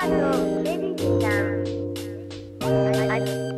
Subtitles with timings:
[0.00, 1.28] がとう、レディさ
[2.66, 3.49] ん。